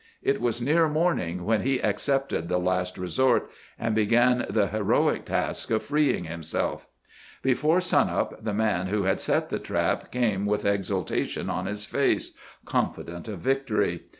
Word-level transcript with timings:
It 0.23 0.41
was 0.41 0.59
near 0.63 0.89
morning 0.89 1.45
when 1.45 1.61
he 1.61 1.77
accepted 1.77 2.49
the 2.49 2.57
last 2.57 2.97
resort, 2.97 3.51
and 3.77 3.93
began 3.93 4.47
the 4.49 4.65
heroic 4.69 5.25
task 5.25 5.69
of 5.69 5.83
freeing 5.83 6.23
himself. 6.23 6.87
Before 7.43 7.79
sunup, 7.79 8.43
the 8.43 8.51
man 8.55 8.87
who 8.87 9.03
had 9.03 9.21
set 9.21 9.51
the 9.51 9.59
trap 9.59 10.11
came 10.11 10.47
with 10.47 10.65
exultation 10.65 11.51
on 11.51 11.67
his 11.67 11.85
face, 11.85 12.33
confident 12.65 13.27
of 13.27 13.41
victory. 13.41 14.05